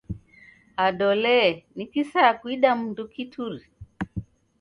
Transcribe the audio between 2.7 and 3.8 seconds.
mndu kituri?